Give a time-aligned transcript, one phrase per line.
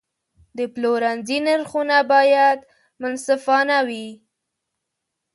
[0.57, 2.59] د پلورنځي نرخونه باید
[3.01, 4.07] منصفانه وي.